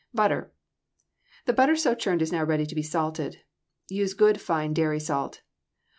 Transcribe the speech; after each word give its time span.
=Butter.= 0.15 0.51
The 1.45 1.53
butter 1.53 1.75
so 1.75 1.93
churned 1.93 2.23
is 2.23 2.31
now 2.31 2.43
ready 2.43 2.65
to 2.65 2.73
be 2.73 2.81
salted. 2.81 3.41
Use 3.87 4.15
good 4.15 4.41
fine 4.41 4.73
dairy 4.73 4.99
salt. 4.99 5.43